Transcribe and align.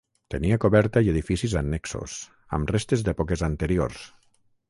Tenia 0.33 0.55
coberta 0.61 1.03
i 1.07 1.11
edificis 1.11 1.53
annexos, 1.61 2.17
amb 2.59 2.73
restes 2.77 3.05
d'èpoques 3.09 3.47
anteriors. 3.49 4.01